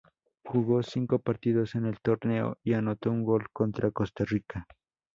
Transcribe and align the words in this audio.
Jugó 0.45 0.81
cinco 0.81 1.19
partidos 1.19 1.75
en 1.75 1.85
el 1.85 1.99
torneo 1.99 2.57
y 2.63 2.73
anotó 2.73 3.11
un 3.11 3.23
gol 3.23 3.51
contra 3.53 3.91
Costa 3.91 4.25
Rica. 4.25 4.65